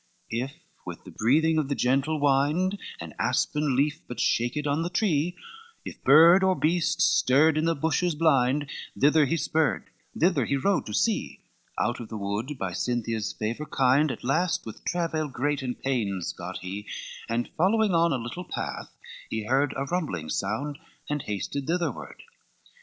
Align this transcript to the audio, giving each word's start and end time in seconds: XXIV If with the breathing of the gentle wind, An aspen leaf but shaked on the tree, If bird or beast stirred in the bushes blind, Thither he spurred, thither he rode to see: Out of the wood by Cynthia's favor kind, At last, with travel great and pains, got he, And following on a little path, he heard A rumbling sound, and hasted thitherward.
XXIV 0.33 0.41
If 0.43 0.51
with 0.83 1.03
the 1.03 1.11
breathing 1.11 1.59
of 1.59 1.69
the 1.69 1.75
gentle 1.75 2.19
wind, 2.19 2.79
An 2.99 3.13
aspen 3.19 3.75
leaf 3.75 4.01
but 4.07 4.19
shaked 4.19 4.65
on 4.65 4.81
the 4.81 4.89
tree, 4.89 5.37
If 5.85 6.03
bird 6.03 6.43
or 6.43 6.55
beast 6.55 7.03
stirred 7.03 7.55
in 7.55 7.65
the 7.65 7.75
bushes 7.75 8.15
blind, 8.15 8.67
Thither 8.99 9.25
he 9.27 9.37
spurred, 9.37 9.91
thither 10.19 10.45
he 10.45 10.57
rode 10.57 10.87
to 10.87 10.93
see: 10.95 11.41
Out 11.79 11.99
of 11.99 12.09
the 12.09 12.17
wood 12.17 12.57
by 12.57 12.73
Cynthia's 12.73 13.31
favor 13.31 13.67
kind, 13.67 14.09
At 14.09 14.23
last, 14.23 14.65
with 14.65 14.83
travel 14.85 15.27
great 15.27 15.61
and 15.61 15.79
pains, 15.79 16.33
got 16.33 16.57
he, 16.61 16.87
And 17.29 17.51
following 17.55 17.93
on 17.93 18.11
a 18.11 18.17
little 18.17 18.45
path, 18.45 18.97
he 19.29 19.43
heard 19.43 19.71
A 19.77 19.83
rumbling 19.85 20.29
sound, 20.29 20.79
and 21.11 21.21
hasted 21.21 21.67
thitherward. 21.67 22.23